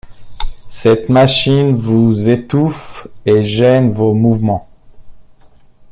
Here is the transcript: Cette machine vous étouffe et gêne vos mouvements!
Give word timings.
Cette 0.67 1.09
machine 1.09 1.75
vous 1.75 2.27
étouffe 2.27 3.07
et 3.27 3.43
gêne 3.43 3.91
vos 3.93 4.15
mouvements! 4.15 4.67